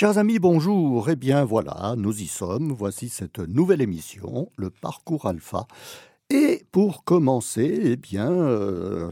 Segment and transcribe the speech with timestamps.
[0.00, 1.10] Chers amis, bonjour.
[1.10, 2.70] Eh bien voilà, nous y sommes.
[2.70, 5.66] Voici cette nouvelle émission, le parcours alpha.
[6.30, 9.10] Et pour commencer, eh bien, euh,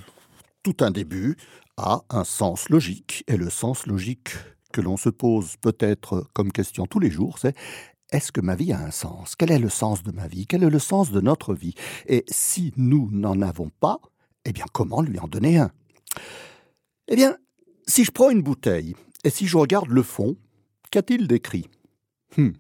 [0.62, 1.38] tout un début
[1.77, 3.25] a un sens logique.
[3.27, 4.29] Et le sens logique
[4.72, 7.57] que l'on se pose peut-être comme question tous les jours, c'est
[8.13, 9.35] est-ce que ma vie a un sens?
[9.35, 10.47] Quel est le sens de ma vie?
[10.47, 11.75] Quel est le sens de notre vie?
[12.07, 13.99] Et si nous n'en avons pas,
[14.45, 15.73] eh bien, comment lui en donner un?
[17.09, 17.37] Eh bien,
[17.89, 18.95] si je prends une bouteille
[19.25, 20.37] et si je regarde le fond,
[20.91, 21.69] Qu'a-t-il décrit?
[22.37, 22.51] Hmm.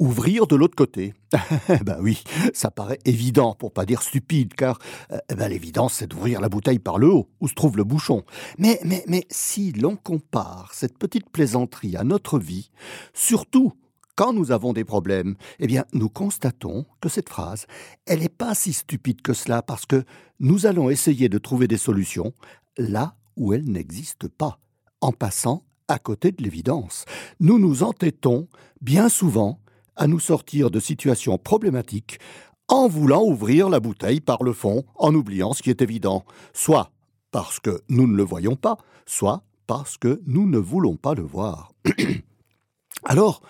[0.00, 1.14] Ouvrir de l'autre côté.
[1.84, 2.22] ben oui,
[2.52, 4.78] ça paraît évident, pour pas dire stupide, car
[5.12, 8.24] euh, ben l'évidence c'est d'ouvrir la bouteille par le haut, où se trouve le bouchon.
[8.58, 12.70] Mais, mais, mais si l'on compare cette petite plaisanterie à notre vie,
[13.12, 13.72] surtout
[14.16, 17.66] quand nous avons des problèmes, eh bien, nous constatons que cette phrase,
[18.06, 20.04] elle n'est pas si stupide que cela, parce que
[20.40, 22.32] nous allons essayer de trouver des solutions
[22.76, 24.58] là où elles n'existent pas,
[25.00, 27.04] en passant à côté de l'évidence.
[27.38, 28.48] Nous nous entêtons,
[28.80, 29.60] bien souvent,
[29.94, 32.18] à nous sortir de situations problématiques
[32.66, 36.90] en voulant ouvrir la bouteille par le fond, en oubliant ce qui est évident, soit
[37.30, 41.22] parce que nous ne le voyons pas, soit parce que nous ne voulons pas le
[41.22, 41.72] voir.
[43.04, 43.40] Alors,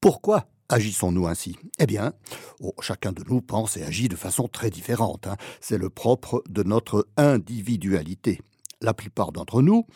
[0.00, 1.56] pourquoi agissons-nous ainsi?
[1.78, 2.12] Eh bien,
[2.60, 5.28] oh, chacun de nous pense et agit de façon très différente.
[5.28, 5.36] Hein.
[5.60, 8.40] C'est le propre de notre individualité.
[8.80, 9.86] La plupart d'entre nous,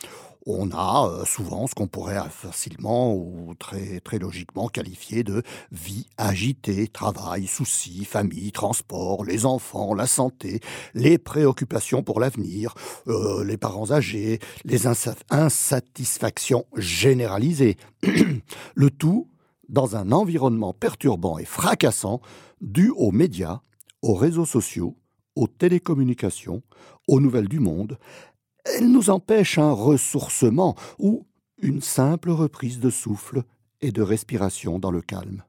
[0.49, 6.07] on a euh, souvent ce qu'on pourrait facilement ou très, très logiquement qualifier de vie
[6.17, 10.61] agitée, travail, soucis, famille, transport, les enfants, la santé,
[10.95, 12.75] les préoccupations pour l'avenir,
[13.09, 14.87] euh, les parents âgés, les
[15.31, 17.77] insatisfactions généralisées.
[18.75, 19.29] Le tout
[19.69, 22.23] dans un environnement perturbant et fracassant
[22.63, 23.61] dû aux médias,
[24.01, 24.97] aux réseaux sociaux,
[25.37, 26.63] aux télécommunications,
[27.07, 27.99] aux nouvelles du monde,
[28.74, 31.27] elle nous empêche un ressourcement ou
[31.61, 33.42] une simple reprise de souffle
[33.80, 35.44] et de respiration dans le calme.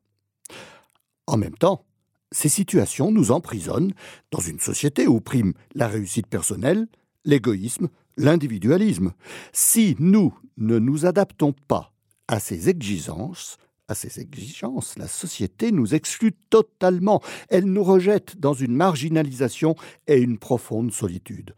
[1.27, 1.85] En même temps,
[2.31, 3.93] ces situations nous emprisonnent
[4.31, 6.87] dans une société où prime la réussite personnelle,
[7.25, 9.13] l'égoïsme, l'individualisme.
[9.53, 11.93] Si nous ne nous adaptons pas
[12.27, 17.21] à ces exigences, à ces exigences, la société nous exclut totalement.
[17.49, 19.75] Elle nous rejette dans une marginalisation
[20.05, 21.55] et une profonde solitude.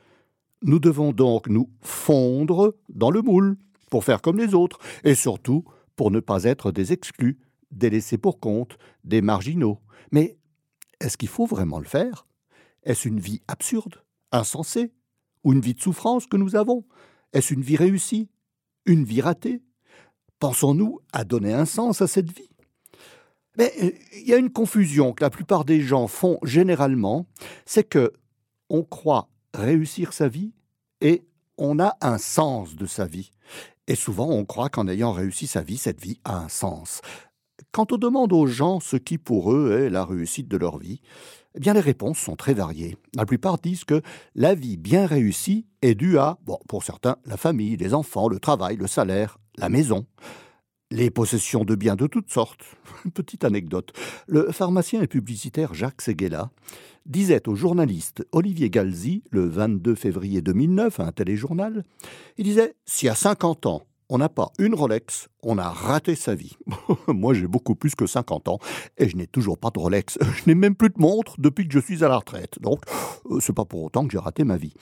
[0.63, 3.57] Nous devons donc nous fondre dans le moule
[3.89, 7.39] pour faire comme les autres, et surtout pour ne pas être des exclus,
[7.72, 9.79] des laissés pour compte, des marginaux.
[10.11, 10.38] Mais
[11.00, 12.27] est-ce qu'il faut vraiment le faire?
[12.83, 14.94] Est-ce une vie absurde, insensée,
[15.44, 16.85] ou une vie de souffrance que nous avons?
[17.33, 18.29] Est-ce une vie réussie
[18.85, 19.61] Une vie ratée?
[20.39, 22.50] Pensons-nous à donner un sens à cette vie?
[23.57, 27.27] Mais euh, il y a une confusion que la plupart des gens font généralement,
[27.66, 28.13] c'est que
[28.69, 30.53] on croit réussir sa vie
[31.01, 31.23] et
[31.57, 33.31] on a un sens de sa vie.
[33.88, 37.01] Et souvent, on croit qu'en ayant réussi sa vie, cette vie a un sens.
[37.72, 41.01] Quand on demande aux gens ce qui pour eux est la réussite de leur vie,
[41.56, 42.97] eh bien les réponses sont très variées.
[43.16, 44.01] La plupart disent que
[44.35, 48.39] la vie bien réussie est due à, bon, pour certains, la famille, les enfants, le
[48.39, 50.06] travail, le salaire, la maison,
[50.91, 52.66] les possessions de biens de toutes sortes.
[53.13, 53.94] Petite anecdote.
[54.28, 56.52] Le pharmacien et publicitaire Jacques Seguela
[57.06, 61.84] disait au journaliste Olivier Galzi, le 22 février 2009, à un téléjournal,
[62.38, 66.35] il disait Si à 50 ans, on n'a pas une Rolex, on a raté sa
[66.35, 66.57] vie.
[67.07, 68.59] Moi, j'ai beaucoup plus que 50 ans
[68.97, 70.19] et je n'ai toujours pas de Rolex.
[70.35, 72.59] Je n'ai même plus de montre depuis que je suis à la retraite.
[72.59, 72.84] Donc,
[73.30, 74.74] euh, c'est pas pour autant que j'ai raté ma vie.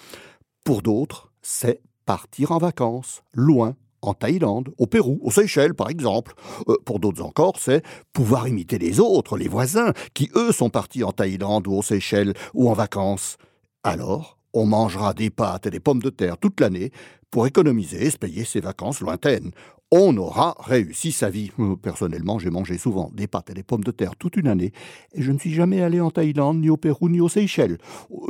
[0.63, 6.33] Pour d'autres, c'est partir en vacances, loin, en Thaïlande, au Pérou, aux Seychelles par exemple.
[6.67, 7.83] Euh, pour d'autres encore, c'est
[8.13, 12.33] pouvoir imiter les autres, les voisins, qui eux sont partis en Thaïlande ou aux Seychelles
[12.53, 13.37] ou en vacances.
[13.83, 16.91] Alors, on mangera des pâtes et des pommes de terre toute l'année
[17.31, 19.51] pour économiser et se payer ses vacances lointaines.
[19.91, 21.51] On aura réussi sa vie.
[21.59, 24.71] Euh, personnellement, j'ai mangé souvent des pâtes et des pommes de terre toute une année,
[25.13, 27.77] et je ne suis jamais allé en Thaïlande, ni au Pérou, ni aux Seychelles.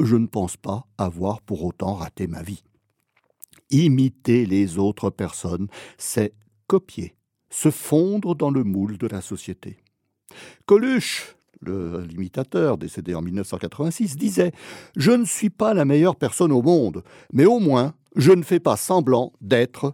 [0.01, 2.63] Je ne pense pas avoir pour autant raté ma vie
[3.69, 6.33] imiter les autres personnes, c'est
[6.67, 7.15] copier,
[7.49, 9.77] se fondre dans le moule de la société.
[10.65, 14.51] Coluche, l'imitateur décédé en 1986, disait
[14.95, 18.59] Je ne suis pas la meilleure personne au monde, mais au moins je ne fais
[18.59, 19.93] pas semblant d'être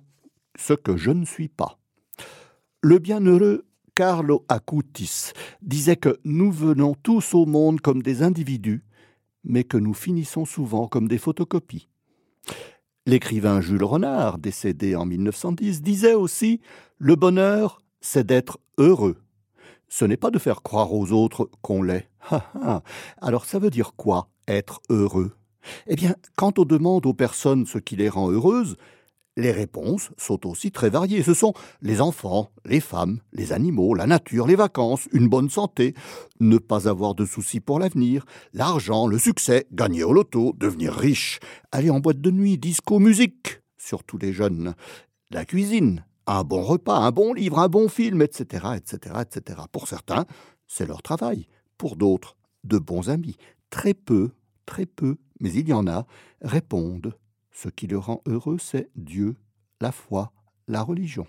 [0.57, 1.77] ce que je ne suis pas.
[2.81, 5.31] Le bienheureux Carlo Acutis
[5.61, 8.83] disait que nous venons tous au monde comme des individus,
[9.45, 11.87] mais que nous finissons souvent comme des photocopies.
[13.07, 16.59] L'écrivain Jules Renard, décédé en 1910, disait aussi
[16.97, 19.17] Le bonheur, c'est d'être heureux.
[19.87, 22.09] Ce n'est pas de faire croire aux autres qu'on l'est.
[23.21, 25.37] Alors ça veut dire quoi, être heureux?
[25.85, 28.75] Eh bien, quand on demande aux personnes ce qui les rend heureuses,
[29.37, 31.23] les réponses sont aussi très variées.
[31.23, 35.93] Ce sont les enfants, les femmes, les animaux, la nature, les vacances, une bonne santé,
[36.39, 41.39] ne pas avoir de soucis pour l'avenir, l'argent, le succès, gagner au loto, devenir riche,
[41.71, 44.73] aller en boîte de nuit, disco, musique, surtout les jeunes,
[45.31, 49.61] la cuisine, un bon repas, un bon livre, un bon film, etc., etc., etc.
[49.71, 50.25] Pour certains,
[50.67, 51.47] c'est leur travail.
[51.77, 53.35] Pour d'autres, de bons amis.
[53.69, 54.31] Très peu,
[54.65, 56.05] très peu, mais il y en a,
[56.41, 57.13] répondent
[57.55, 59.35] ce qui le rend heureux, c'est Dieu,
[59.81, 60.31] la foi,
[60.67, 61.25] la religion.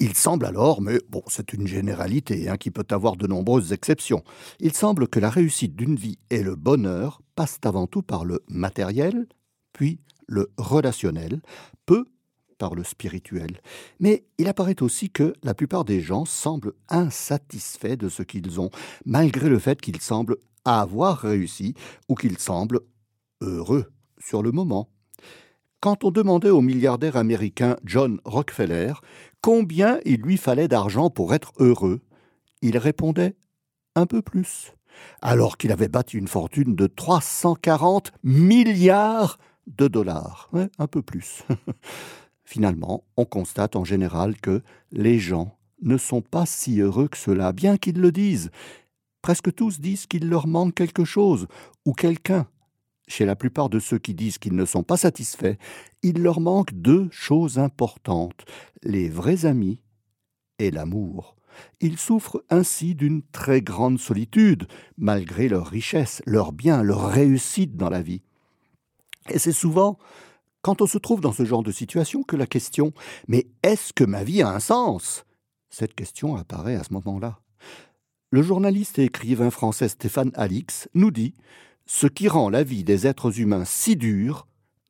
[0.00, 4.22] Il semble alors, mais bon, c'est une généralité hein, qui peut avoir de nombreuses exceptions,
[4.58, 8.42] il semble que la réussite d'une vie et le bonheur passent avant tout par le
[8.48, 9.26] matériel,
[9.72, 11.42] puis le relationnel,
[11.84, 12.06] peu
[12.58, 13.60] par le spirituel.
[14.00, 18.70] Mais il apparaît aussi que la plupart des gens semblent insatisfaits de ce qu'ils ont,
[19.04, 21.74] malgré le fait qu'ils semblent avoir réussi
[22.08, 22.80] ou qu'ils semblent
[23.40, 24.88] heureux sur le moment.
[25.80, 28.94] Quand on demandait au milliardaire américain John Rockefeller
[29.40, 32.00] combien il lui fallait d'argent pour être heureux,
[32.62, 33.36] il répondait
[33.94, 34.72] un peu plus,
[35.22, 40.50] alors qu'il avait battu une fortune de 340 milliards de dollars.
[40.78, 41.44] un peu plus.
[42.44, 47.52] Finalement, on constate en général que les gens ne sont pas si heureux que cela,
[47.52, 48.50] bien qu'ils le disent.
[49.22, 51.46] Presque tous disent qu'il leur manque quelque chose
[51.84, 52.46] ou quelqu'un
[53.08, 55.56] chez la plupart de ceux qui disent qu'ils ne sont pas satisfaits,
[56.02, 58.44] il leur manque deux choses importantes,
[58.82, 59.80] les vrais amis
[60.58, 61.36] et l'amour.
[61.80, 67.90] Ils souffrent ainsi d'une très grande solitude, malgré leur richesse, leur bien, leur réussite dans
[67.90, 68.22] la vie.
[69.30, 69.98] Et c'est souvent,
[70.62, 72.92] quand on se trouve dans ce genre de situation, que la question
[73.26, 75.24] Mais est-ce que ma vie a un sens?
[75.70, 77.40] Cette question apparaît à ce moment-là.
[78.30, 81.34] Le journaliste et écrivain français Stéphane Alix nous dit
[81.90, 84.46] ce qui rend la vie des êtres humains si dure,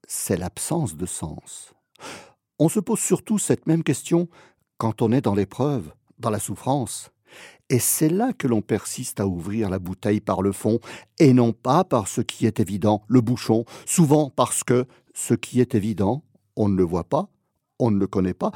[0.09, 1.73] c'est l'absence de sens.
[2.59, 4.29] On se pose surtout cette même question
[4.79, 7.11] quand on est dans l'épreuve, dans la souffrance.
[7.71, 10.81] Et c'est là que l'on persiste à ouvrir la bouteille par le fond,
[11.21, 15.61] et non pas par ce qui est évident, le bouchon, souvent parce que ce qui
[15.61, 16.25] est évident,
[16.57, 17.29] on ne le voit pas,
[17.79, 18.51] on ne le connaît pas,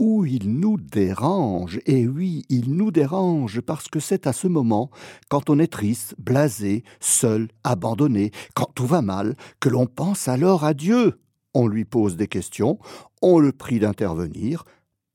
[0.00, 1.78] où il nous dérange.
[1.84, 4.90] Et oui, il nous dérange parce que c'est à ce moment,
[5.28, 10.64] quand on est triste, blasé, seul, abandonné, quand tout va mal, que l'on pense alors
[10.64, 11.20] à Dieu.
[11.52, 12.78] On lui pose des questions,
[13.20, 14.64] on le prie d'intervenir,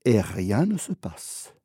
[0.05, 1.55] et rien ne se passe.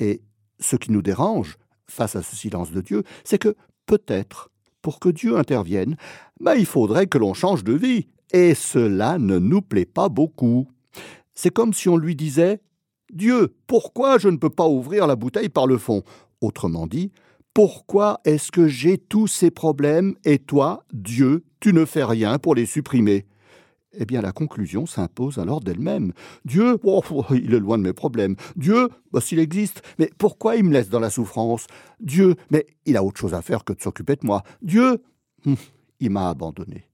[0.00, 0.22] Et
[0.58, 1.58] ce qui nous dérange,
[1.88, 3.54] face à ce silence de Dieu, c'est que
[3.86, 4.50] peut-être,
[4.82, 5.96] pour que Dieu intervienne,
[6.40, 10.68] bah, il faudrait que l'on change de vie, et cela ne nous plaît pas beaucoup.
[11.36, 12.60] C'est comme si on lui disait
[13.12, 16.02] Dieu, pourquoi je ne peux pas ouvrir la bouteille par le fond?
[16.40, 17.12] Autrement dit,
[17.54, 22.54] pourquoi est-ce que j'ai tous ces problèmes et toi, Dieu, tu ne fais rien pour
[22.54, 23.26] les supprimer?
[23.98, 26.12] Eh bien, la conclusion s'impose alors d'elle-même.
[26.44, 28.36] Dieu, oh, il est loin de mes problèmes.
[28.56, 31.66] Dieu, bah, s'il existe, mais pourquoi il me laisse dans la souffrance?
[32.00, 34.42] Dieu, mais il a autre chose à faire que de s'occuper de moi.
[34.60, 35.02] Dieu,
[35.46, 35.56] hum,
[36.00, 36.90] il m'a abandonné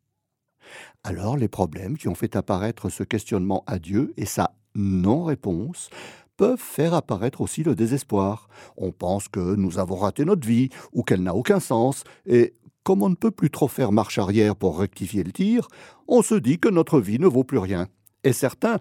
[1.05, 5.91] alors les problèmes qui ont fait apparaître ce questionnement à Dieu et sa non-réponse
[6.37, 8.49] peuvent faire apparaître aussi le désespoir.
[8.77, 12.55] On pense que nous avons raté notre vie ou qu'elle n'a aucun sens, et
[12.85, 15.69] comme on ne peut plus trop faire marche arrière pour rectifier le tir,
[16.09, 17.87] on se dit que notre vie ne vaut plus rien.
[18.25, 18.79] Et certains,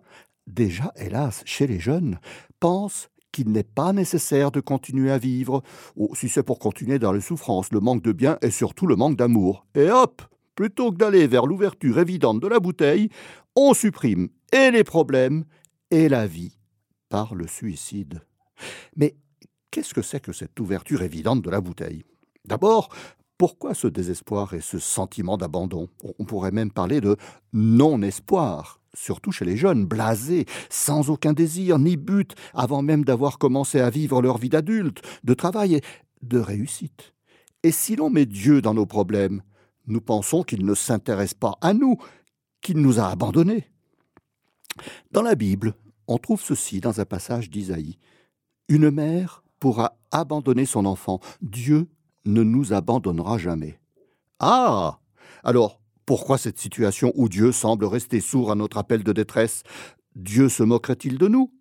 [0.48, 2.20] déjà hélas chez les jeunes,
[2.60, 5.62] pensent qu'il n'est pas nécessaire de continuer à vivre,
[5.96, 8.96] ou si c'est pour continuer dans les souffrances, le manque de bien et surtout le
[8.96, 9.66] manque d'amour.
[9.76, 10.22] Et hop,
[10.56, 13.10] plutôt que d'aller vers l'ouverture évidente de la bouteille,
[13.56, 15.46] on supprime et les problèmes
[15.90, 16.58] et la vie
[17.10, 18.22] par le suicide.
[18.96, 19.16] Mais
[19.72, 22.04] qu'est-ce que c'est que cette ouverture évidente de la bouteille?
[22.46, 22.90] D'abord,
[23.38, 25.88] pourquoi ce désespoir et ce sentiment d'abandon?
[26.20, 27.18] On pourrait même parler de
[27.54, 33.80] non-espoir, surtout chez les jeunes, blasés, sans aucun désir ni but, avant même d'avoir commencé
[33.80, 35.82] à vivre leur vie d'adulte, de travail et
[36.22, 37.14] de réussite.
[37.64, 39.42] Et si l'on met Dieu dans nos problèmes,
[39.88, 41.98] nous pensons qu'il ne s'intéresse pas à nous,
[42.62, 43.66] qu'il nous a abandonnés.
[45.12, 45.74] Dans la Bible,
[46.08, 47.98] on trouve ceci dans un passage d'Isaïe.
[48.68, 51.20] Une mère pourra abandonner son enfant.
[51.42, 51.88] Dieu
[52.26, 53.80] ne nous abandonnera jamais.
[54.40, 55.00] Ah
[55.44, 59.64] Alors, pourquoi cette situation où Dieu semble rester sourd à notre appel de détresse?
[60.16, 61.52] Dieu se moquerait-il de nous?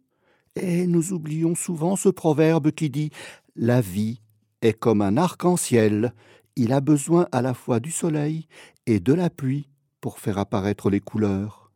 [0.57, 3.11] Et nous oublions souvent ce proverbe qui dit
[3.55, 4.21] La vie
[4.62, 6.12] est comme un arc-en-ciel,
[6.61, 8.47] il a besoin à la fois du soleil
[8.87, 9.71] et de la pluie
[10.02, 11.73] pour faire apparaître les couleurs.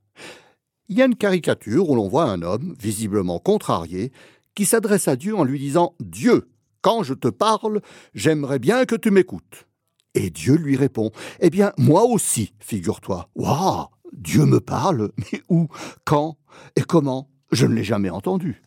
[0.88, 4.12] Il y a une caricature où l'on voit un homme, visiblement contrarié,
[4.54, 6.50] qui s'adresse à Dieu en lui disant Dieu,
[6.82, 7.80] quand je te parle,
[8.12, 9.66] j'aimerais bien que tu m'écoutes.
[10.12, 13.30] Et Dieu lui répond Eh bien, moi aussi, figure-toi.
[13.34, 15.68] Waouh Dieu me parle, mais où,
[16.04, 16.36] quand
[16.76, 17.30] et comment?
[17.52, 18.62] Je ne l'ai jamais entendu.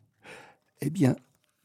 [0.82, 1.16] Eh bien,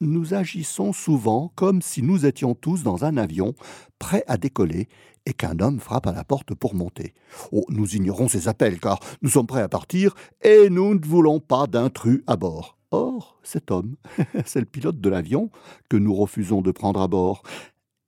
[0.03, 3.55] nous agissons souvent comme si nous étions tous dans un avion,
[3.99, 4.89] prêts à décoller,
[5.25, 7.15] et qu'un homme frappe à la porte pour monter.
[7.53, 11.41] Oh, nous ignorons ces appels, car nous sommes prêts à partir, et nous ne voulons
[11.41, 12.77] pas d'intrus à bord.
[12.91, 13.97] Or, cet homme,
[14.45, 15.51] c'est le pilote de l'avion
[15.89, 17.43] que nous refusons de prendre à bord.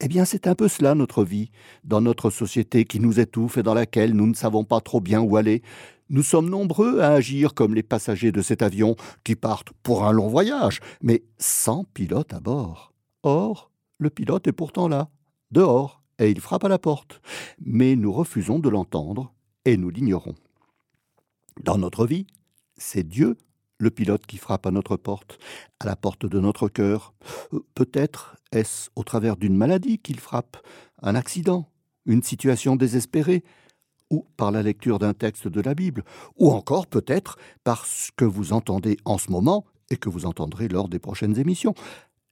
[0.01, 1.51] Eh bien, c'est un peu cela notre vie,
[1.85, 5.21] dans notre société qui nous étouffe et dans laquelle nous ne savons pas trop bien
[5.21, 5.63] où aller.
[6.11, 10.13] Nous sommes nombreux à agir comme les passagers de cet avion qui partent pour un
[10.13, 12.93] long voyage, mais sans pilote à bord.
[13.23, 15.09] Or, le pilote est pourtant là,
[15.51, 17.21] dehors, et il frappe à la porte.
[17.65, 19.33] Mais nous refusons de l'entendre
[19.65, 20.35] et nous l'ignorons.
[21.63, 22.27] Dans notre vie,
[22.77, 23.37] c'est Dieu
[23.85, 25.39] le pilote qui frappe à notre porte,
[25.79, 27.15] à la porte de notre cœur.
[27.53, 30.57] Euh, peut-être est-ce au travers d'une maladie qu'il frappe,
[31.03, 31.69] un accident,
[32.07, 33.45] une situation désespérée,
[34.11, 36.05] ou par la lecture d'un texte de la Bible,
[36.37, 40.69] ou encore peut-être par ce que vous entendez en ce moment et que vous entendrez
[40.69, 41.75] lors des prochaines émissions.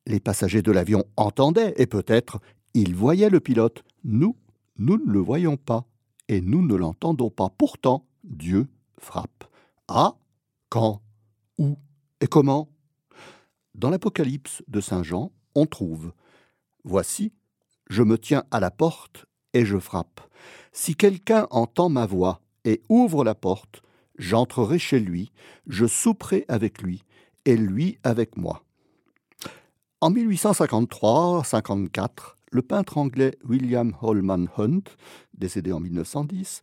[0.07, 2.41] Les passagers de l'avion entendaient et peut-être
[2.75, 3.85] ils voyaient le pilote.
[4.05, 4.37] Nous,
[4.79, 5.85] nous ne le voyons pas
[6.29, 7.51] et nous ne l'entendons pas.
[7.51, 8.69] Pourtant, Dieu
[8.99, 9.45] frappe.
[9.89, 10.15] Ah,
[10.69, 11.03] quand
[11.59, 11.77] où
[12.21, 12.69] et comment?
[13.75, 16.13] Dans l'Apocalypse de Saint Jean, on trouve
[16.85, 17.33] Voici,
[17.89, 20.21] je me tiens à la porte et je frappe.
[20.73, 23.83] Si quelqu'un entend ma voix et ouvre la porte,
[24.19, 25.33] j'entrerai chez lui,
[25.67, 27.03] je souperai avec lui
[27.45, 28.63] et lui avec moi.
[30.01, 32.09] En 1853-54,
[32.51, 34.83] le peintre anglais William Holman Hunt,
[35.35, 36.61] décédé en 1910,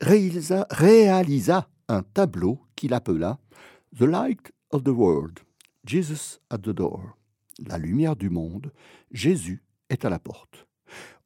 [0.00, 3.38] réalisa, réalisa un tableau qu'il appela
[3.98, 5.40] The Light of the World,
[5.84, 7.16] Jesus at the Door.
[7.66, 8.70] La lumière du monde,
[9.10, 10.68] Jésus est à la porte.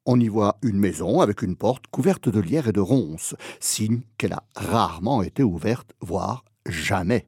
[0.06, 4.00] On y voit une maison avec une porte couverte de lierre et de ronces, signe
[4.16, 7.26] qu'elle a rarement été ouverte, voire jamais.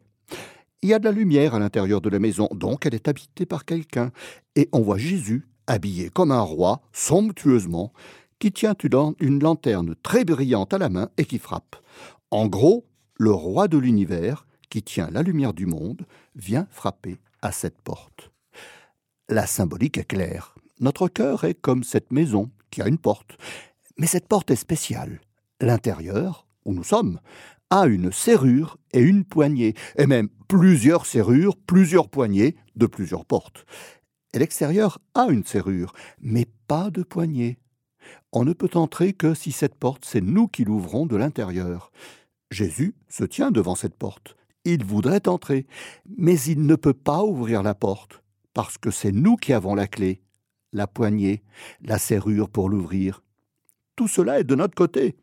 [0.81, 3.45] Il y a de la lumière à l'intérieur de la maison, donc elle est habitée
[3.45, 4.13] par quelqu'un,
[4.55, 7.93] et on voit Jésus, habillé comme un roi, somptueusement,
[8.39, 8.75] qui tient
[9.21, 11.77] une lanterne très brillante à la main et qui frappe.
[12.31, 12.87] En gros,
[13.19, 18.31] le roi de l'univers qui tient la lumière du monde, vient frapper à cette porte.
[19.29, 20.55] La symbolique est claire.
[20.81, 23.39] Notre cœur est comme cette maison qui a une porte.
[23.99, 25.21] Mais cette porte est spéciale.
[25.61, 27.21] L'intérieur, où nous sommes,
[27.71, 33.67] a une serrure et une poignée, et même plusieurs serrures, plusieurs poignées de plusieurs portes.
[34.33, 37.59] Et l'extérieur a une serrure, mais pas de poignée.
[38.33, 41.91] On ne peut entrer que si cette porte, c'est nous qui l'ouvrons de l'intérieur.
[42.51, 44.37] Jésus se tient devant cette porte.
[44.69, 45.65] Il voudrait entrer,
[46.19, 49.87] mais il ne peut pas ouvrir la porte, parce que c'est nous qui avons la
[49.87, 50.23] clé,
[50.73, 51.45] la poignée,
[51.83, 53.23] la serrure pour l'ouvrir.
[53.95, 55.15] Tout cela est de notre côté.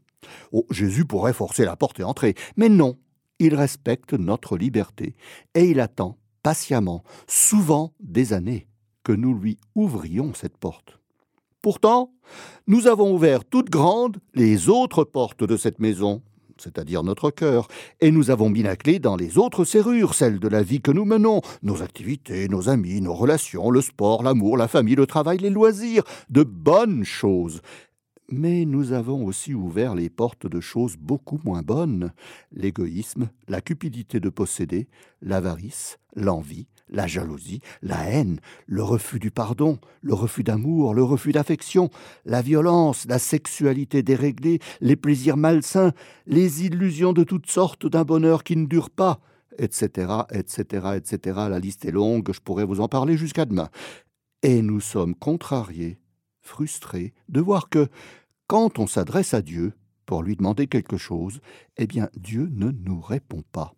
[0.54, 2.98] Oh, Jésus pourrait forcer la porte et entrer, mais non,
[3.38, 5.14] il respecte notre liberté,
[5.56, 8.70] et il attend patiemment, souvent des années,
[9.04, 11.02] que nous lui ouvrions cette porte.
[11.62, 12.14] Pourtant,
[12.66, 16.22] nous avons ouvert toutes grandes les autres portes de cette maison,
[16.58, 17.68] c'est-à-dire notre cœur,
[18.02, 20.92] et nous avons mis la clé dans les autres serrures, celles de la vie que
[20.92, 25.38] nous menons, nos activités, nos amis, nos relations, le sport, l'amour, la famille, le travail,
[25.38, 27.62] les loisirs, de bonnes choses.
[28.30, 32.14] Mais nous avons aussi ouvert les portes de choses beaucoup moins bonnes,
[32.52, 34.88] l'égoïsme, la cupidité de posséder,
[35.22, 41.34] l'avarice, l'envie, la jalousie, la haine, le refus du pardon, le refus d'amour, le refus
[41.34, 41.90] d'affection,
[42.26, 45.92] la violence, la sexualité déréglée, les plaisirs malsains,
[46.28, 49.20] les illusions de toutes sortes d'un bonheur qui ne dure pas,
[49.58, 51.40] etc., etc., etc.
[51.50, 53.70] La liste est longue, je pourrais vous en parler jusqu'à demain.
[54.44, 56.00] Et nous sommes contrariés,
[56.42, 57.88] frustrés, de voir que,
[58.48, 59.74] quand on s'adresse à Dieu
[60.06, 61.40] pour lui demander quelque chose,
[61.78, 63.74] eh bien Dieu ne nous répond pas.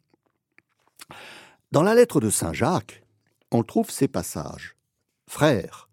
[1.71, 3.04] Dans la lettre de Saint Jacques,
[3.55, 4.75] on trouve ces passages.
[5.27, 5.89] Frères,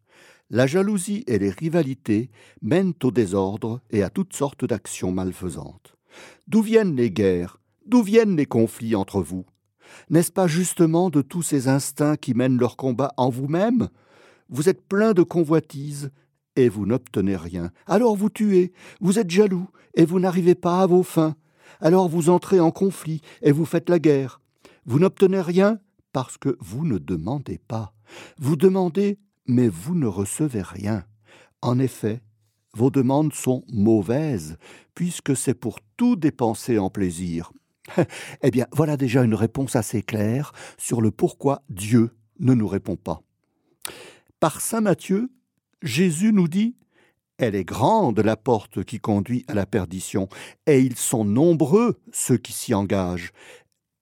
[0.51, 5.97] la jalousie et les rivalités mènent au désordre et à toutes sortes d'actions malfaisantes.
[6.49, 7.59] D'où viennent les guerres?
[7.87, 9.47] D'où viennent les conflits entre vous?
[10.11, 13.89] N'est-ce pas justement de tous ces instincts qui mènent leur combat en vous-même?
[14.49, 16.11] Vous êtes plein de convoitises
[16.57, 17.71] et vous n'obtenez rien.
[17.87, 21.37] Alors vous tuez, vous êtes jaloux et vous n'arrivez pas à vos fins.
[21.81, 24.41] Alors vous entrez en conflit et vous faites la guerre.
[24.85, 25.79] Vous n'obtenez rien
[26.13, 27.95] parce que vous ne demandez pas.
[28.39, 31.05] Vous demandez, mais vous ne recevez rien.
[31.63, 32.23] En effet,
[32.75, 34.57] vos demandes sont mauvaises,
[34.95, 37.53] puisque c'est pour tout dépenser en plaisir.
[38.43, 42.97] eh bien, voilà déjà une réponse assez claire sur le pourquoi Dieu ne nous répond
[42.97, 43.23] pas.
[44.41, 45.31] Par Saint Matthieu,
[45.83, 46.77] Jésus nous dit
[47.39, 50.29] Elle est grande, la porte qui conduit à la perdition,
[50.67, 53.33] et ils sont nombreux ceux qui s'y engagent.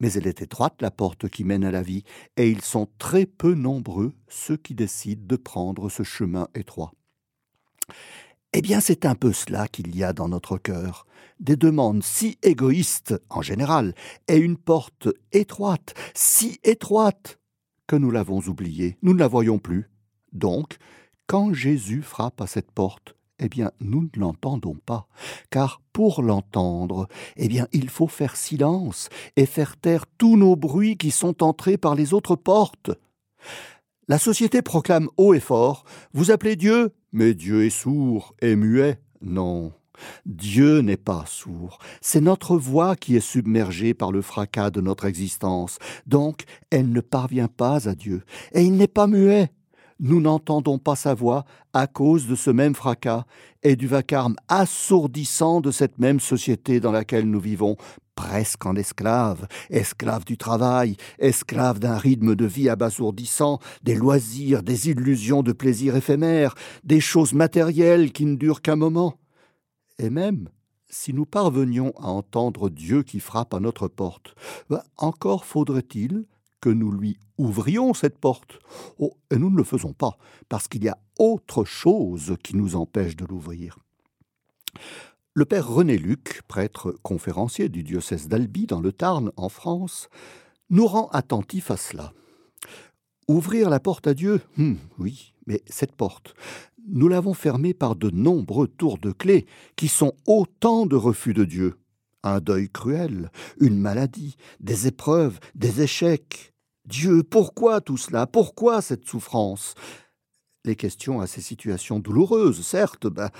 [0.00, 2.04] Mais elle est étroite, la porte qui mène à la vie,
[2.36, 6.92] et ils sont très peu nombreux ceux qui décident de prendre ce chemin étroit.
[8.52, 11.06] Eh bien, c'est un peu cela qu'il y a dans notre cœur.
[11.38, 13.94] Des demandes si égoïstes, en général,
[14.26, 17.38] et une porte étroite, si étroite,
[17.86, 19.90] que nous l'avons oubliée, nous ne la voyons plus.
[20.32, 20.78] Donc,
[21.26, 25.08] quand Jésus frappe à cette porte, eh bien, nous ne l'entendons pas,
[25.50, 30.96] car pour l'entendre, eh bien, il faut faire silence et faire taire tous nos bruits
[30.96, 32.90] qui sont entrés par les autres portes.
[34.08, 39.00] La société proclame haut et fort Vous appelez Dieu Mais Dieu est sourd et muet.
[39.22, 39.72] Non.
[40.26, 45.04] Dieu n'est pas sourd, c'est notre voix qui est submergée par le fracas de notre
[45.04, 49.50] existence, donc elle ne parvient pas à Dieu, et il n'est pas muet.
[50.02, 53.26] Nous n'entendons pas sa voix à cause de ce même fracas
[53.62, 57.76] et du vacarme assourdissant de cette même société dans laquelle nous vivons,
[58.14, 64.88] presque en esclaves, esclaves du travail, esclaves d'un rythme de vie abasourdissant, des loisirs, des
[64.88, 69.18] illusions de plaisir éphémères, des choses matérielles qui ne durent qu'un moment.
[69.98, 70.48] Et même,
[70.88, 74.34] si nous parvenions à entendre Dieu qui frappe à notre porte,
[74.70, 76.24] ben, encore faudrait-il
[76.60, 78.58] que nous lui ouvrions cette porte.
[78.98, 82.76] Oh, et nous ne le faisons pas, parce qu'il y a autre chose qui nous
[82.76, 83.78] empêche de l'ouvrir.
[85.34, 90.08] Le père René Luc, prêtre conférencier du diocèse d'Albi dans le Tarn, en France,
[90.70, 92.12] nous rend attentifs à cela.
[93.28, 96.34] Ouvrir la porte à Dieu hum, Oui, mais cette porte,
[96.88, 101.44] nous l'avons fermée par de nombreux tours de clé qui sont autant de refus de
[101.44, 101.76] Dieu.
[102.22, 106.52] Un deuil cruel, une maladie, des épreuves, des échecs.
[106.84, 108.26] Dieu, pourquoi tout cela?
[108.26, 109.74] Pourquoi cette souffrance?
[110.66, 113.30] Les questions à ces situations douloureuses, certes, ben,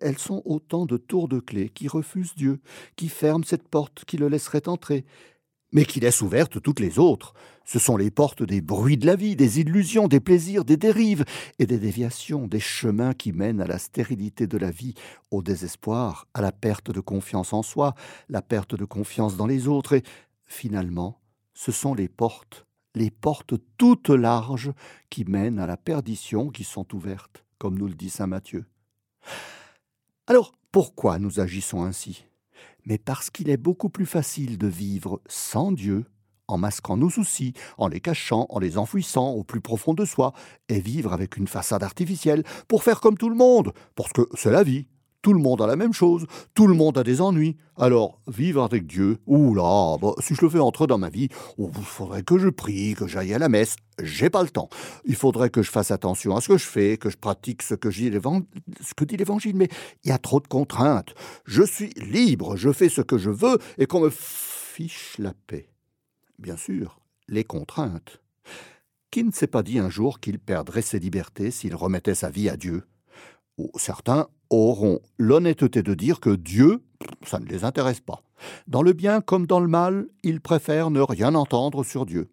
[0.00, 2.60] elles sont autant de tours de clé qui refusent Dieu,
[2.94, 5.04] qui ferment cette porte qui le laisserait entrer,
[5.72, 7.34] mais qui laissent ouvertes toutes les autres.
[7.70, 11.26] Ce sont les portes des bruits de la vie, des illusions, des plaisirs, des dérives
[11.58, 14.94] et des déviations, des chemins qui mènent à la stérilité de la vie,
[15.30, 17.94] au désespoir, à la perte de confiance en soi,
[18.30, 20.02] la perte de confiance dans les autres, et
[20.46, 21.20] finalement,
[21.52, 24.72] ce sont les portes les portes toutes larges
[25.10, 28.64] qui mènent à la perdition qui sont ouvertes, comme nous le dit saint Matthieu.
[30.26, 32.24] Alors, pourquoi nous agissons ainsi?
[32.86, 36.06] Mais parce qu'il est beaucoup plus facile de vivre sans Dieu,
[36.48, 40.32] en masquant nos soucis, en les cachant, en les enfouissant au plus profond de soi,
[40.68, 44.50] et vivre avec une façade artificielle, pour faire comme tout le monde, parce que c'est
[44.50, 44.86] la vie,
[45.22, 47.56] tout le monde a la même chose, tout le monde a des ennuis.
[47.76, 51.70] Alors, vivre avec Dieu, oula, bah, si je le fais entrer dans ma vie, il
[51.82, 53.76] faudrait que je prie, que j'aille à la messe.
[54.00, 54.68] J'ai pas le temps.
[55.04, 57.74] Il faudrait que je fasse attention à ce que je fais, que je pratique ce
[57.74, 59.68] que, ce que dit l'Évangile, mais
[60.04, 61.14] il y a trop de contraintes.
[61.44, 65.67] Je suis libre, je fais ce que je veux et qu'on me fiche la paix.
[66.38, 68.20] Bien sûr, les contraintes.
[69.10, 72.48] Qui ne s'est pas dit un jour qu'il perdrait ses libertés s'il remettait sa vie
[72.48, 72.84] à Dieu?
[73.74, 76.82] Certains auront l'honnêteté de dire que Dieu,
[77.24, 78.22] ça ne les intéresse pas.
[78.68, 82.28] Dans le bien comme dans le mal, ils préfèrent ne rien entendre sur Dieu.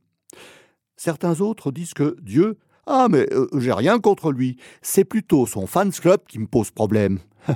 [0.97, 5.65] Certains autres disent que Dieu, ah mais euh, j'ai rien contre lui, c'est plutôt son
[5.65, 7.19] fans club qui me pose problème.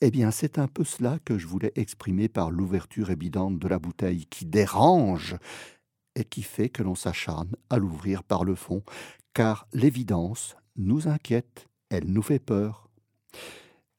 [0.00, 3.78] eh bien, c'est un peu cela que je voulais exprimer par l'ouverture évidente de la
[3.78, 5.36] bouteille qui dérange
[6.16, 8.82] et qui fait que l'on s'acharne à l'ouvrir par le fond,
[9.32, 12.88] car l'évidence nous inquiète, elle nous fait peur.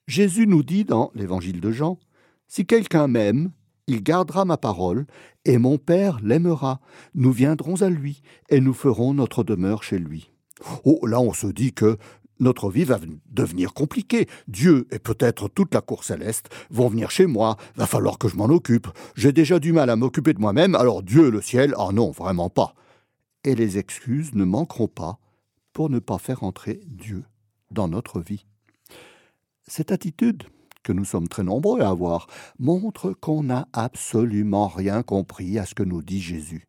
[0.06, 1.98] Jésus nous dit dans l'Évangile de Jean,
[2.46, 3.50] Si quelqu'un m'aime,
[3.86, 5.06] il gardera ma parole,
[5.44, 6.80] et mon Père l'aimera.
[7.14, 10.32] Nous viendrons à lui, et nous ferons notre demeure chez lui.
[10.84, 11.98] Oh, là on se dit que
[12.40, 12.98] notre vie va
[13.30, 14.28] devenir compliquée.
[14.48, 17.56] Dieu et peut-être toute la cour céleste vont venir chez moi.
[17.76, 18.88] Va falloir que je m'en occupe.
[19.14, 22.50] J'ai déjà du mal à m'occuper de moi-même, alors Dieu le ciel, ah non, vraiment
[22.50, 22.74] pas.
[23.44, 25.18] Et les excuses ne manqueront pas
[25.72, 27.24] pour ne pas faire entrer Dieu
[27.70, 28.46] dans notre vie.
[29.66, 30.44] Cette attitude,
[30.82, 32.28] que nous sommes très nombreux à avoir,
[32.60, 36.68] montre qu'on n'a absolument rien compris à ce que nous dit Jésus.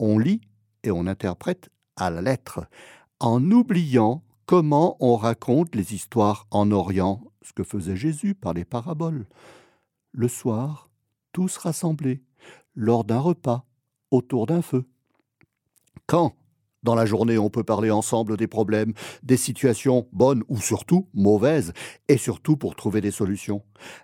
[0.00, 0.40] On lit
[0.82, 2.66] et on interprète à la lettre,
[3.20, 8.66] en oubliant comment on raconte les histoires en Orient, ce que faisait Jésus par les
[8.66, 9.26] paraboles.
[10.10, 10.90] Le soir,
[11.32, 12.22] tous rassemblés,
[12.74, 13.64] lors d'un repas,
[14.10, 14.84] autour d'un feu.
[16.06, 16.34] Quand
[16.82, 21.72] dans la journée, on peut parler ensemble des problèmes, des situations bonnes ou surtout mauvaises,
[22.08, 23.62] et surtout pour trouver des solutions.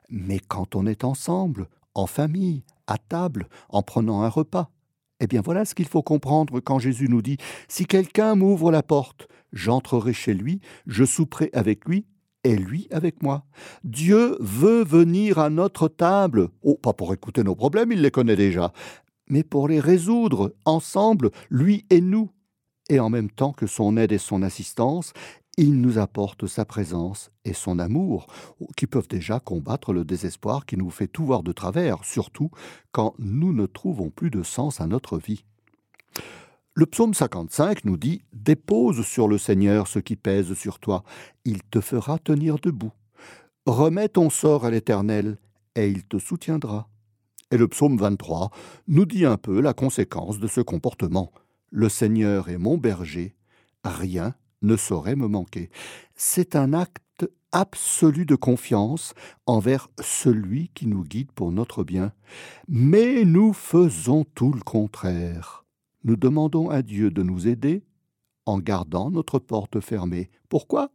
[0.09, 4.71] Mais quand on est ensemble, en famille, à table, en prenant un repas,
[5.21, 7.37] eh bien voilà ce qu'il faut comprendre quand Jésus nous dit
[7.69, 12.07] Si quelqu'un m'ouvre la porte, j'entrerai chez lui, je souperai avec lui
[12.45, 13.45] et lui avec moi.
[13.85, 16.49] Dieu veut venir à notre table.
[16.63, 18.73] Oh, pas pour écouter nos problèmes, il les connaît déjà,
[19.29, 22.31] mais pour les résoudre ensemble, lui et nous.
[22.91, 25.13] Et en même temps que son aide et son assistance,
[25.59, 28.29] il nous apporte sa présence et son amour,
[28.77, 32.51] qui peuvent déjà combattre le désespoir qui nous fait tout voir de travers, surtout
[32.93, 35.45] quand nous ne trouvons plus de sens à notre vie.
[36.75, 41.03] Le psaume 55 nous dit Dépose sur le Seigneur ce qui pèse sur toi,
[41.45, 42.93] il te fera tenir debout.
[43.67, 45.39] Remets ton sort à l'Éternel,
[45.75, 46.89] et il te soutiendra.
[47.51, 48.51] Et le psaume 23
[48.87, 51.33] nous dit un peu la conséquence de ce comportement.
[51.71, 53.35] Le Seigneur est mon berger,
[53.83, 55.71] rien ne saurait me manquer.
[56.15, 57.03] C'est un acte
[57.53, 59.15] absolu de confiance
[59.47, 62.13] envers celui qui nous guide pour notre bien.
[62.69, 65.65] Mais nous faisons tout le contraire.
[66.05, 67.85] Nous demandons à Dieu de nous aider
[68.47, 70.31] en gardant notre porte fermée.
[70.49, 70.91] Pourquoi?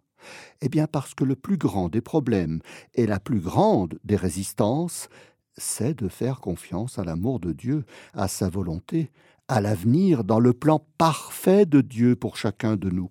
[0.62, 2.62] Eh bien parce que le plus grand des problèmes
[2.94, 5.10] et la plus grande des résistances,
[5.58, 9.12] c'est de faire confiance à l'amour de Dieu, à sa volonté,
[9.48, 13.10] à l'avenir dans le plan parfait de Dieu pour chacun de nous.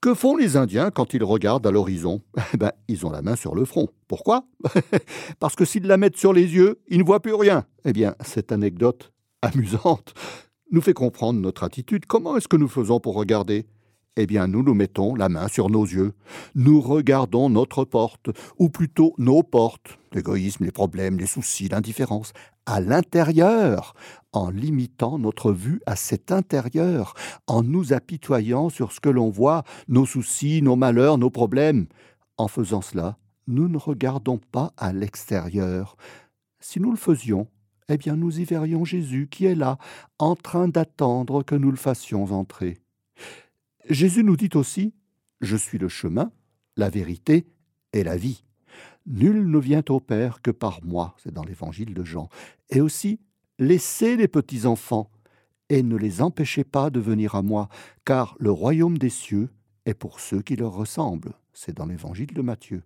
[0.00, 2.22] Que font les Indiens quand ils regardent à l'horizon?
[2.54, 3.88] Eh ben, Ils ont la main sur le front.
[4.08, 4.44] Pourquoi?
[5.38, 7.66] Parce que s'ils la mettent sur les yeux, ils ne voient plus rien.
[7.84, 10.14] Eh bien, cette anecdote amusante
[10.72, 12.06] nous fait comprendre notre attitude.
[12.06, 13.66] Comment est-ce que nous faisons pour regarder?
[14.16, 16.12] Eh bien, nous nous mettons la main sur nos yeux.
[16.54, 22.32] Nous regardons notre porte, ou plutôt nos portes, l'égoïsme, les problèmes, les soucis, l'indifférence,
[22.66, 23.94] à l'intérieur,
[24.32, 27.14] en limitant notre vue à cet intérieur,
[27.46, 31.86] en nous apitoyant sur ce que l'on voit, nos soucis, nos malheurs, nos problèmes.
[32.38, 35.96] En faisant cela, nous ne regardons pas à l'extérieur.
[36.60, 37.48] Si nous le faisions,
[37.88, 39.78] eh bien nous y verrions Jésus qui est là,
[40.18, 42.78] en train d'attendre que nous le fassions entrer.
[43.88, 44.94] Jésus nous dit aussi
[45.40, 46.30] Je suis le chemin,
[46.76, 47.46] la vérité
[47.92, 48.44] et la vie.
[49.06, 52.28] Nul ne vient au Père que par moi, c'est dans l'évangile de Jean.
[52.70, 53.20] Et aussi
[53.62, 55.08] Laissez les petits enfants
[55.68, 57.68] et ne les empêchez pas de venir à moi,
[58.04, 59.50] car le royaume des cieux
[59.86, 61.34] est pour ceux qui leur ressemblent.
[61.52, 62.82] C'est dans l'évangile de Matthieu.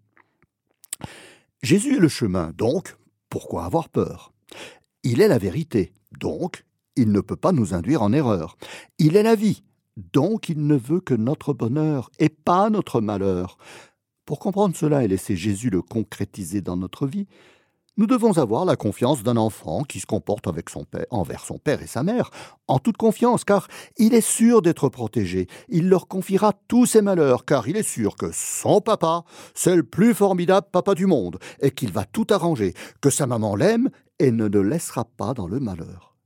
[1.63, 2.97] Jésus est le chemin, donc
[3.31, 4.35] pourquoi avoir peur?
[5.03, 6.65] Il est la vérité, donc
[6.97, 8.59] il ne peut pas nous induire en erreur.
[8.99, 9.63] Il est la vie,
[9.97, 13.57] donc il ne veut que notre bonheur et pas notre malheur.
[14.27, 17.29] Pour comprendre cela et laisser Jésus le concrétiser dans notre vie,
[17.97, 20.49] nous devons avoir la confiance d'un enfant qui se comporte
[21.11, 22.31] envers son père et sa mère,
[22.67, 25.47] en toute confiance, car il est sûr d'être protégé.
[25.69, 29.85] Il leur confiera tous ses malheurs, car il est sûr que son papa, c'est le
[29.85, 34.33] plus formidable papa du monde, et qu'il va tout arranger, que sa maman l'aime et
[34.33, 36.17] ne le laissera pas dans le malheur.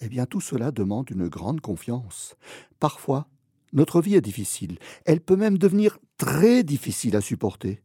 [0.00, 2.36] Eh bien, tout cela demande une grande confiance.
[2.78, 3.26] Parfois,
[3.74, 4.78] notre vie est difficile.
[5.04, 7.82] Elle peut même devenir très difficile à supporter.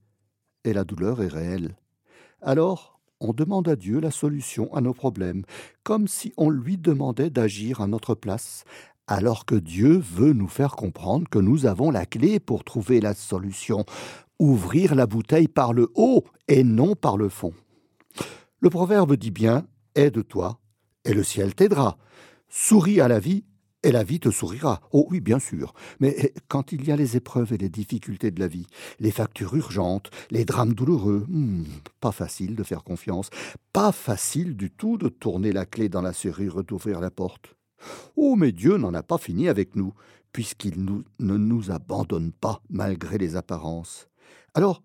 [0.63, 1.75] Et la douleur est réelle.
[2.41, 5.43] Alors, on demande à Dieu la solution à nos problèmes,
[5.83, 8.63] comme si on lui demandait d'agir à notre place,
[9.07, 13.13] alors que Dieu veut nous faire comprendre que nous avons la clé pour trouver la
[13.13, 13.85] solution,
[14.37, 17.53] ouvrir la bouteille par le haut et non par le fond.
[18.59, 20.59] Le proverbe dit bien Aide-toi
[21.03, 21.97] et le ciel t'aidera.
[22.47, 23.43] Souris à la vie,
[23.83, 24.81] et la vie te sourira.
[24.91, 25.73] Oh oui, bien sûr.
[25.99, 28.67] Mais eh, quand il y a les épreuves et les difficultés de la vie,
[28.99, 31.63] les factures urgentes, les drames douloureux, hmm,
[31.99, 33.29] pas facile de faire confiance,
[33.73, 37.55] pas facile du tout de tourner la clé dans la serrure et d'ouvrir la porte.
[38.17, 39.93] Oh, mais Dieu n'en a pas fini avec nous,
[40.33, 44.07] puisqu'il ne nous abandonne pas malgré les apparences.
[44.53, 44.83] Alors,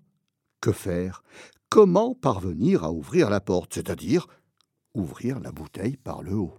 [0.60, 1.22] que faire?
[1.68, 4.28] Comment parvenir à ouvrir la porte, c'est-à-dire
[4.94, 6.54] ouvrir la bouteille par le haut?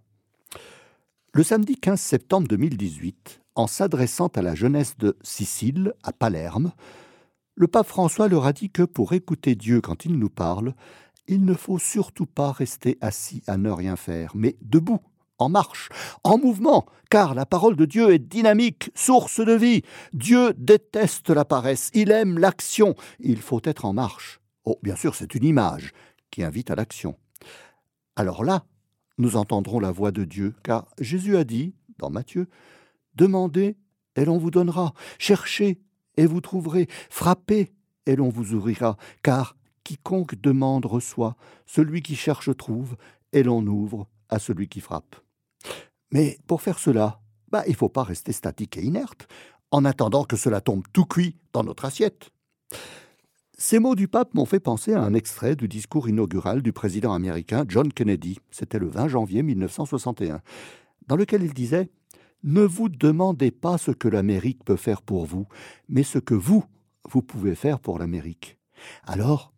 [1.36, 6.72] Le samedi 15 septembre 2018, en s'adressant à la jeunesse de Sicile, à Palerme,
[7.56, 10.74] le pape François leur a dit que pour écouter Dieu quand il nous parle,
[11.28, 15.02] il ne faut surtout pas rester assis à ne rien faire, mais debout,
[15.38, 15.90] en marche,
[16.24, 19.82] en mouvement, car la parole de Dieu est dynamique, source de vie.
[20.14, 24.40] Dieu déteste la paresse, il aime l'action, il faut être en marche.
[24.64, 25.92] Oh, bien sûr, c'est une image
[26.32, 27.18] qui invite à l'action.
[28.16, 28.64] Alors là,
[29.18, 32.48] nous entendrons la voix de Dieu, car Jésus a dit, dans Matthieu,
[33.16, 33.78] Demandez
[34.16, 35.82] et l'on vous donnera, cherchez
[36.18, 37.74] et vous trouverez, frappez
[38.06, 42.96] et l'on vous ouvrira, car quiconque demande reçoit, celui qui cherche trouve,
[43.34, 45.16] et l'on ouvre à celui qui frappe.
[46.12, 49.28] Mais pour faire cela, bah, il ne faut pas rester statique et inerte,
[49.72, 52.32] en attendant que cela tombe tout cuit dans notre assiette.
[53.58, 57.14] Ces mots du pape m'ont fait penser à un extrait du discours inaugural du président
[57.14, 60.42] américain John Kennedy, c'était le 20 janvier 1961,
[61.08, 61.90] dans lequel il disait
[62.44, 65.48] Ne vous demandez pas ce que l'Amérique peut faire pour vous,
[65.88, 66.66] mais ce que vous,
[67.10, 68.58] vous pouvez faire pour l'Amérique.
[69.06, 69.54] Alors,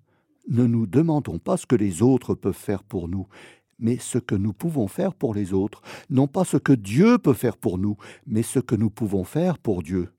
[0.47, 3.27] ne nous demandons pas ce que les autres peuvent faire pour nous,
[3.79, 5.81] mais ce que nous pouvons faire pour les autres,
[6.11, 9.57] non pas ce que Dieu peut faire pour nous, mais ce que nous pouvons faire
[9.57, 10.11] pour Dieu.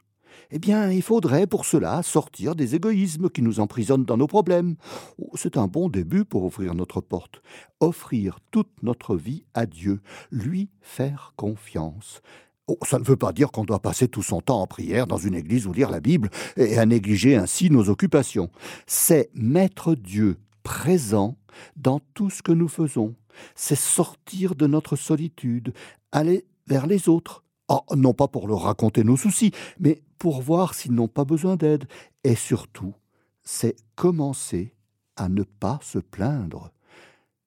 [0.51, 4.77] Eh bien, il faudrait pour cela sortir des égoïsmes qui nous emprisonnent dans nos problèmes.
[5.19, 7.43] Oh, c'est un bon début pour ouvrir notre porte.
[7.81, 12.23] Offrir toute notre vie à Dieu, lui faire confiance.
[12.67, 15.19] Oh, ça ne veut pas dire qu'on doit passer tout son temps en prière dans
[15.19, 18.51] une église ou lire la Bible et à négliger ainsi nos occupations.
[18.87, 21.37] C'est mettre Dieu présent
[21.77, 23.15] dans tout ce que nous faisons.
[23.55, 25.75] C'est sortir de notre solitude,
[26.11, 27.45] aller vers les autres.
[27.69, 31.57] Oh, non pas pour leur raconter nos soucis, mais pour voir s'ils n'ont pas besoin
[31.57, 31.87] d'aide.
[32.25, 32.95] Et surtout,
[33.43, 34.75] c'est commencer
[35.17, 36.71] à ne pas se plaindre.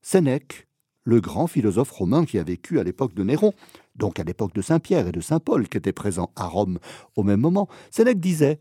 [0.02, 0.68] Sénèque,
[1.04, 3.54] le grand philosophe romain qui a vécu à l'époque de Néron,
[3.96, 6.80] donc à l'époque de Saint Pierre et de Saint Paul qui étaient présents à Rome
[7.16, 8.60] au même moment, Sénèque disait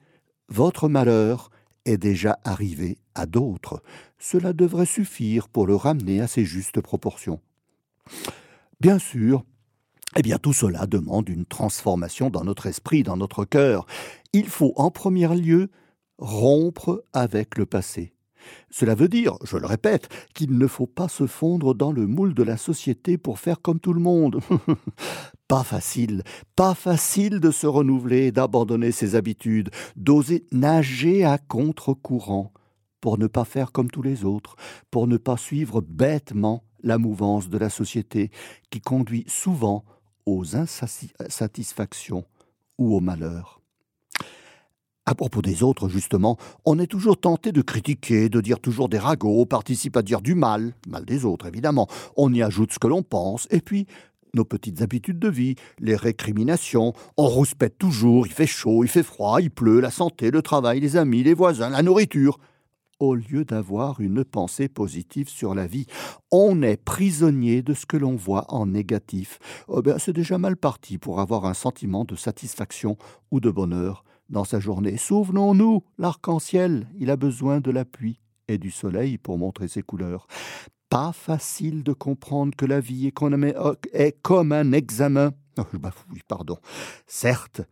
[0.48, 1.50] Votre malheur
[1.84, 3.82] est déjà arrivé à d'autres.
[4.18, 7.40] Cela devrait suffire pour le ramener à ses justes proportions.
[8.80, 9.44] Bien sûr,
[10.16, 13.86] eh bien tout cela demande une transformation dans notre esprit, dans notre cœur.
[14.32, 15.70] Il faut en premier lieu
[16.18, 18.12] rompre avec le passé.
[18.70, 22.34] Cela veut dire, je le répète, qu'il ne faut pas se fondre dans le moule
[22.34, 24.40] de la société pour faire comme tout le monde.
[25.48, 26.22] pas facile,
[26.56, 32.52] pas facile de se renouveler, d'abandonner ses habitudes, d'oser nager à contre-courant,
[33.00, 34.56] pour ne pas faire comme tous les autres,
[34.90, 38.30] pour ne pas suivre bêtement la mouvance de la société
[38.70, 39.84] qui conduit souvent
[40.38, 42.24] aux insatisfactions
[42.78, 43.60] ou au malheur.
[45.06, 48.98] À propos des autres, justement, on est toujours tenté de critiquer, de dire toujours des
[48.98, 52.86] ragots, participe à dire du mal, mal des autres évidemment, on y ajoute ce que
[52.86, 53.86] l'on pense, et puis
[54.34, 59.02] nos petites habitudes de vie, les récriminations, on rouspète toujours, il fait chaud, il fait
[59.02, 62.38] froid, il pleut, la santé, le travail, les amis, les voisins, la nourriture.
[63.00, 65.86] Au lieu d'avoir une pensée positive sur la vie,
[66.30, 69.38] on est prisonnier de ce que l'on voit en négatif.
[69.68, 72.98] Oh ben, c'est déjà mal parti pour avoir un sentiment de satisfaction
[73.30, 74.98] ou de bonheur dans sa journée.
[74.98, 80.26] Souvenons-nous, l'arc-en-ciel, il a besoin de la pluie et du soleil pour montrer ses couleurs.
[80.90, 85.32] Pas facile de comprendre que la vie est comme un examen.
[85.56, 85.62] Oh,
[86.28, 86.58] pardon.
[87.06, 87.62] Certes,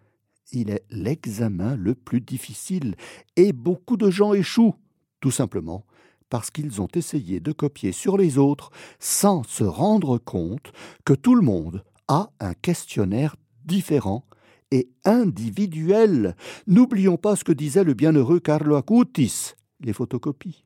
[0.53, 2.95] il est l'examen le plus difficile,
[3.37, 4.75] et beaucoup de gens échouent,
[5.21, 5.85] tout simplement
[6.31, 10.73] parce qu'ils ont essayé de copier sur les autres sans se rendre compte
[11.05, 14.25] que tout le monde a un questionnaire différent
[14.71, 16.37] et individuel.
[16.67, 20.65] N'oublions pas ce que disait le bienheureux Carlo Acutis, les photocopies.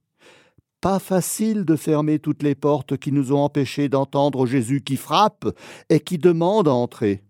[0.80, 5.46] Pas facile de fermer toutes les portes qui nous ont empêchés d'entendre Jésus qui frappe
[5.88, 7.22] et qui demande à entrer.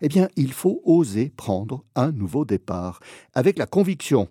[0.00, 3.00] Eh bien, il faut oser prendre un nouveau départ,
[3.34, 4.28] avec la conviction,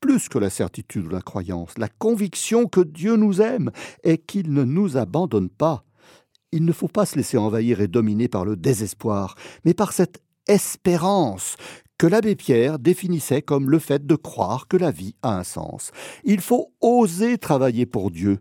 [0.00, 3.70] plus que la certitude ou la croyance, la conviction que Dieu nous aime
[4.04, 5.84] et qu'il ne nous abandonne pas.
[6.52, 9.34] Il ne faut pas se laisser envahir et dominer par le désespoir,
[9.64, 11.56] mais par cette espérance
[11.98, 15.90] que l'abbé Pierre définissait comme le fait de croire que la vie a un sens.
[16.24, 18.38] Il faut oser travailler pour Dieu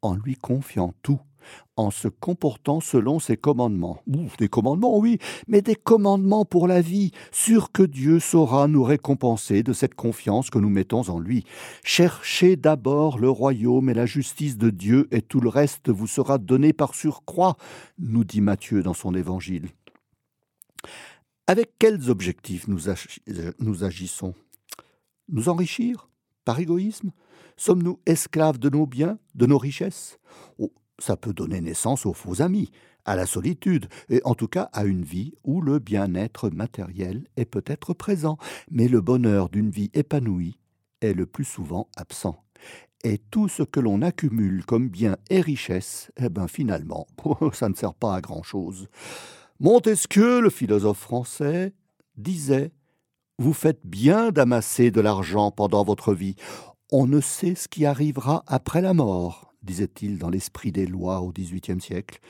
[0.00, 1.20] en lui confiant tout
[1.80, 4.02] en se comportant selon ses commandements.
[4.38, 9.62] des commandements, oui, mais des commandements pour la vie, sûr que Dieu saura nous récompenser
[9.62, 11.44] de cette confiance que nous mettons en lui.
[11.82, 16.38] Cherchez d'abord le royaume et la justice de Dieu, et tout le reste vous sera
[16.38, 17.56] donné par surcroît,
[17.98, 19.68] nous dit Matthieu dans son évangile.
[21.46, 24.34] Avec quels objectifs nous, agissons?
[25.28, 26.08] Nous enrichir?
[26.44, 27.10] Par égoïsme?
[27.56, 30.18] Sommes-nous esclaves de nos biens, de nos richesses?
[30.58, 32.70] Oh, Ça peut donner naissance aux faux amis,
[33.04, 37.46] à la solitude, et en tout cas à une vie où le bien-être matériel est
[37.46, 38.38] peut-être présent,
[38.70, 40.58] mais le bonheur d'une vie épanouie
[41.00, 42.44] est le plus souvent absent.
[43.02, 47.06] Et tout ce que l'on accumule comme bien et richesse, eh ben finalement,
[47.52, 48.88] ça ne sert pas à grand-chose.
[49.58, 51.72] Montesquieu, le philosophe français,
[52.16, 52.72] disait
[53.38, 56.36] Vous faites bien d'amasser de l'argent pendant votre vie.
[56.92, 61.32] On ne sait ce qui arrivera après la mort, disait-il dans l'esprit des lois au
[61.32, 62.20] XVIIIe siècle.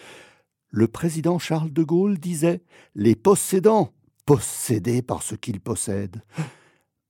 [0.71, 2.63] Le président Charles de Gaulle disait
[2.95, 3.93] Les possédants,
[4.25, 6.23] possédés par ce qu'ils possèdent.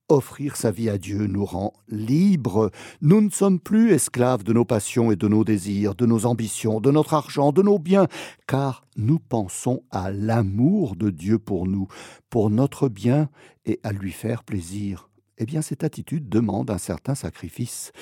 [0.09, 2.71] Offrir sa vie à Dieu nous rend libres.
[3.01, 6.81] Nous ne sommes plus esclaves de nos passions et de nos désirs, de nos ambitions,
[6.81, 8.07] de notre argent, de nos biens,
[8.45, 11.87] car nous pensons à l'amour de Dieu pour nous,
[12.29, 13.29] pour notre bien
[13.65, 15.09] et à lui faire plaisir.
[15.37, 17.93] Eh bien, cette attitude demande un certain sacrifice.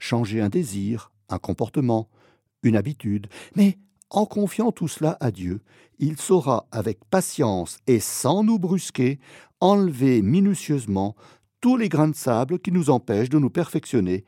[0.00, 2.08] Changer un désir, un comportement,
[2.62, 3.78] une habitude, mais
[4.10, 5.60] en confiant tout cela à Dieu,
[5.98, 9.18] il saura avec patience et sans nous brusquer
[9.60, 11.16] enlever minutieusement
[11.60, 14.24] tous les grains de sable qui nous empêchent de nous perfectionner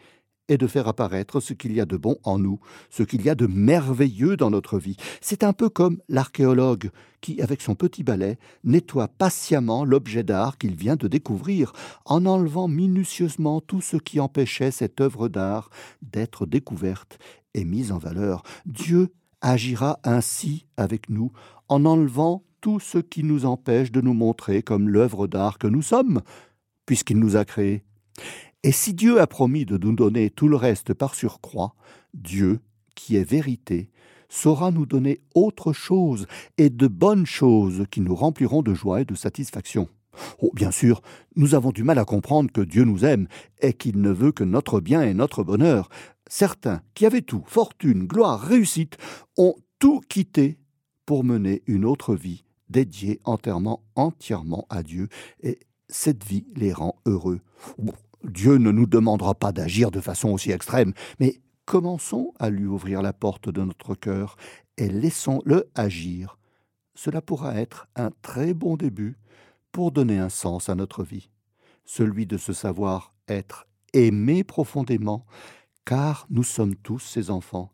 [0.48, 3.30] et de faire apparaître ce qu'il y a de bon en nous, ce qu'il y
[3.30, 4.96] a de merveilleux dans notre vie.
[5.20, 10.74] C'est un peu comme l'archéologue qui, avec son petit balai, nettoie patiemment l'objet d'art qu'il
[10.74, 11.72] vient de découvrir,
[12.04, 15.70] en enlevant minutieusement tout ce qui empêchait cette œuvre d'art
[16.02, 17.18] d'être découverte
[17.54, 18.42] et mise en valeur.
[18.66, 21.32] Dieu agira ainsi avec nous,
[21.68, 25.82] en enlevant tout ce qui nous empêche de nous montrer comme l'œuvre d'art que nous
[25.82, 26.22] sommes,
[26.86, 27.84] puisqu'il nous a créés.
[28.64, 31.74] Et si Dieu a promis de nous donner tout le reste par surcroît,
[32.14, 32.60] Dieu,
[32.94, 33.90] qui est vérité,
[34.30, 39.04] saura nous donner autre chose et de bonnes choses qui nous rempliront de joie et
[39.04, 39.86] de satisfaction.
[40.40, 41.02] Oh, bien sûr,
[41.36, 43.28] nous avons du mal à comprendre que Dieu nous aime
[43.60, 45.90] et qu'il ne veut que notre bien et notre bonheur.
[46.26, 48.96] Certains qui avaient tout, fortune, gloire, réussite,
[49.36, 50.56] ont tout quitté
[51.04, 55.08] pour mener une autre vie dédiée entièrement, entièrement à Dieu,
[55.42, 55.58] et
[55.90, 57.40] cette vie les rend heureux.
[58.24, 63.02] Dieu ne nous demandera pas d'agir de façon aussi extrême, mais commençons à lui ouvrir
[63.02, 64.36] la porte de notre cœur
[64.76, 66.38] et laissons-le agir.
[66.94, 69.16] Cela pourra être un très bon début
[69.72, 71.30] pour donner un sens à notre vie,
[71.84, 75.26] celui de se savoir être aimé profondément,
[75.84, 77.72] car nous sommes tous ses enfants.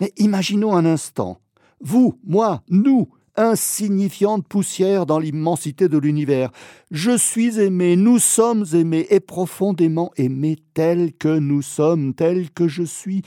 [0.00, 1.40] Mais imaginons un instant,
[1.80, 6.50] vous, moi, nous, insignifiante poussière dans l'immensité de l'univers.
[6.90, 12.68] Je suis aimé, nous sommes aimés et profondément aimés tels que nous sommes, tels que
[12.68, 13.22] je suis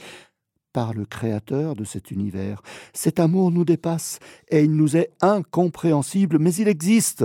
[0.72, 2.60] par le Créateur de cet univers.
[2.92, 4.18] Cet amour nous dépasse
[4.50, 7.24] et il nous est incompréhensible, mais il existe.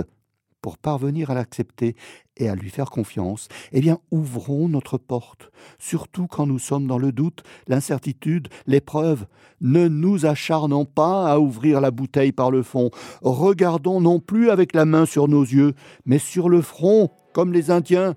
[0.62, 1.96] Pour parvenir à l'accepter
[2.36, 6.98] et à lui faire confiance, eh bien, ouvrons notre porte, surtout quand nous sommes dans
[6.98, 9.26] le doute, l'incertitude, l'épreuve.
[9.60, 12.90] Ne nous acharnons pas à ouvrir la bouteille par le fond.
[13.22, 15.74] Regardons non plus avec la main sur nos yeux,
[16.06, 18.14] mais sur le front, comme les Indiens,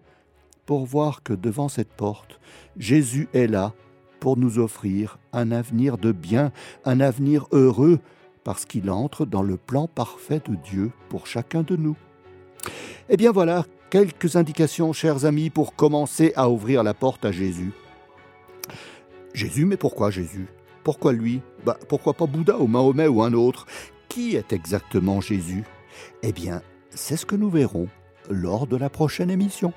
[0.67, 2.39] pour voir que devant cette porte,
[2.77, 3.73] Jésus est là
[4.19, 6.51] pour nous offrir un avenir de bien,
[6.85, 7.99] un avenir heureux,
[8.43, 11.95] parce qu'il entre dans le plan parfait de Dieu pour chacun de nous.
[13.09, 17.71] Eh bien voilà, quelques indications, chers amis, pour commencer à ouvrir la porte à Jésus.
[19.33, 20.47] Jésus, mais pourquoi Jésus?
[20.83, 21.41] Pourquoi lui?
[21.65, 23.65] Bah, Pourquoi pas Bouddha ou Mahomet ou un autre?
[24.07, 25.63] Qui est exactement Jésus?
[26.23, 27.87] Eh bien, c'est ce que nous verrons
[28.29, 29.73] lors de la prochaine émission.